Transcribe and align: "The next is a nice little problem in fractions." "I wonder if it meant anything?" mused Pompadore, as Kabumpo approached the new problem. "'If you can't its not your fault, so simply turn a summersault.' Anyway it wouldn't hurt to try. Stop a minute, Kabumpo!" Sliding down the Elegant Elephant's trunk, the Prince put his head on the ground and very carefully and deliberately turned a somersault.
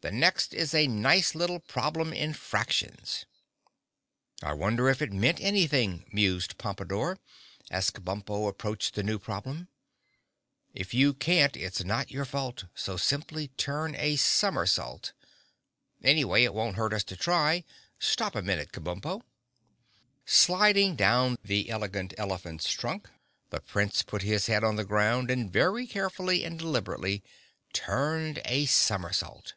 "The 0.00 0.12
next 0.12 0.54
is 0.54 0.74
a 0.74 0.86
nice 0.86 1.34
little 1.34 1.58
problem 1.58 2.12
in 2.12 2.32
fractions." 2.32 3.26
"I 4.40 4.52
wonder 4.52 4.88
if 4.88 5.02
it 5.02 5.12
meant 5.12 5.40
anything?" 5.40 6.04
mused 6.12 6.56
Pompadore, 6.56 7.18
as 7.68 7.90
Kabumpo 7.90 8.46
approached 8.48 8.94
the 8.94 9.02
new 9.02 9.18
problem. 9.18 9.66
"'If 10.72 10.94
you 10.94 11.12
can't 11.14 11.56
its 11.56 11.82
not 11.82 12.12
your 12.12 12.24
fault, 12.24 12.66
so 12.76 12.96
simply 12.96 13.48
turn 13.48 13.96
a 13.96 14.14
summersault.' 14.14 15.14
Anyway 16.04 16.44
it 16.44 16.54
wouldn't 16.54 16.76
hurt 16.76 16.96
to 17.04 17.16
try. 17.16 17.64
Stop 17.98 18.36
a 18.36 18.40
minute, 18.40 18.70
Kabumpo!" 18.70 19.22
Sliding 20.24 20.94
down 20.94 21.38
the 21.42 21.68
Elegant 21.70 22.14
Elephant's 22.16 22.70
trunk, 22.70 23.10
the 23.50 23.58
Prince 23.60 24.02
put 24.02 24.22
his 24.22 24.46
head 24.46 24.62
on 24.62 24.76
the 24.76 24.84
ground 24.84 25.28
and 25.28 25.52
very 25.52 25.88
carefully 25.88 26.44
and 26.44 26.56
deliberately 26.56 27.24
turned 27.72 28.40
a 28.44 28.64
somersault. 28.66 29.54